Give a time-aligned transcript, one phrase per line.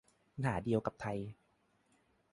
[0.35, 1.19] ปัญหาเดียวกับไทย